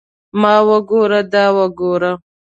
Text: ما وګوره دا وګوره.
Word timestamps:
ما 0.41 0.53
وګوره 0.69 1.21
دا 1.33 1.45
وګوره. 1.57 2.11